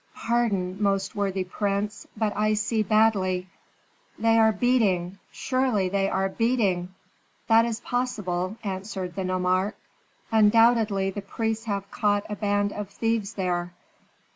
[0.15, 3.49] "Pardon, most worthy prince, but I see badly."
[4.17, 6.95] "They are beating surely they are beating!"
[7.45, 9.75] "That is possible," answered the nomarch.
[10.31, 13.73] "Undoubtedly the priests have caught a band of thieves there."